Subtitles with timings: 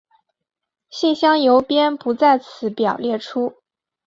[0.89, 3.57] 信箱邮编不在此表列出。